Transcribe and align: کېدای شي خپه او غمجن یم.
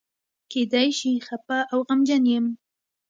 کېدای 0.51 0.89
شي 0.99 1.11
خپه 1.27 1.57
او 1.73 1.79
غمجن 1.87 2.23
یم. 2.33 2.45